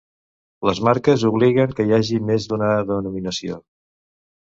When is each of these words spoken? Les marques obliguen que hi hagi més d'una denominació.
Les 0.69 0.81
marques 0.87 1.27
obliguen 1.29 1.77
que 1.81 1.87
hi 1.89 1.95
hagi 1.99 2.19
més 2.33 2.51
d'una 2.51 2.73
denominació. 2.91 3.63